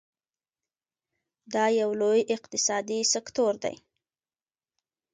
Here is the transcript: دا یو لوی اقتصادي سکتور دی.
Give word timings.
دا 1.53 1.65
یو 1.79 1.91
لوی 2.01 2.21
اقتصادي 2.35 2.99
سکتور 3.13 3.53
دی. 3.63 3.75